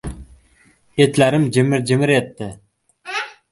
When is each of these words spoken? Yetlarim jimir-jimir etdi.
Yetlarim 1.01 1.45
jimir-jimir 1.59 2.09
etdi. 2.17 2.51